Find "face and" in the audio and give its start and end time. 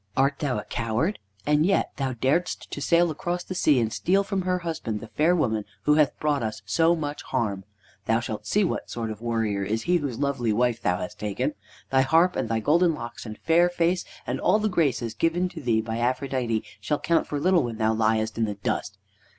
13.69-14.39